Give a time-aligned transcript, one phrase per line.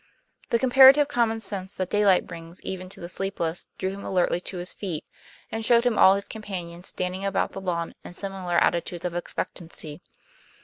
[0.49, 4.57] The comparative common sense that daylight brings even to the sleepless drew him alertly to
[4.57, 5.05] his feet,
[5.51, 10.01] and showed him all his companions standing about the lawn in similar attitudes of expectancy.